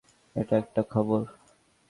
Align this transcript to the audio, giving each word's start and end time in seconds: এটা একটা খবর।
এটা 0.35 0.55
একটা 0.57 0.81
খবর। 0.83 1.21